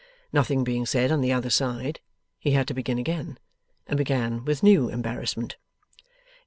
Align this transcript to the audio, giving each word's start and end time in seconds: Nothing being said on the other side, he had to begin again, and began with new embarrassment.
Nothing 0.33 0.63
being 0.63 0.87
said 0.87 1.11
on 1.11 1.21
the 1.21 1.31
other 1.31 1.51
side, 1.51 1.99
he 2.39 2.53
had 2.53 2.67
to 2.69 2.73
begin 2.73 2.97
again, 2.97 3.37
and 3.85 3.97
began 3.99 4.43
with 4.43 4.63
new 4.63 4.89
embarrassment. 4.89 5.57